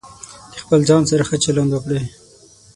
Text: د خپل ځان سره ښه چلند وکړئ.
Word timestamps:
د 0.51 0.53
خپل 0.63 0.79
ځان 0.89 1.03
سره 1.09 1.23
ښه 1.29 1.37
چلند 1.43 1.71
وکړئ. 1.73 2.03